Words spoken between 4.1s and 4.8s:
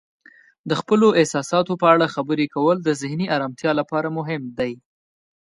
مهم دی.